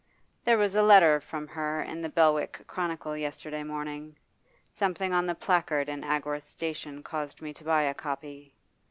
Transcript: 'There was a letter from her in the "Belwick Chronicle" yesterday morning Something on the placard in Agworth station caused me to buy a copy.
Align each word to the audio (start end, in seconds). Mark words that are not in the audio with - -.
'There 0.45 0.57
was 0.57 0.73
a 0.73 0.81
letter 0.81 1.19
from 1.19 1.47
her 1.49 1.79
in 1.83 2.01
the 2.01 2.09
"Belwick 2.09 2.63
Chronicle" 2.65 3.15
yesterday 3.15 3.61
morning 3.61 4.17
Something 4.73 5.13
on 5.13 5.27
the 5.27 5.35
placard 5.35 5.89
in 5.89 6.03
Agworth 6.03 6.47
station 6.47 7.03
caused 7.03 7.39
me 7.39 7.53
to 7.53 7.63
buy 7.63 7.83
a 7.83 7.93
copy. 7.93 8.55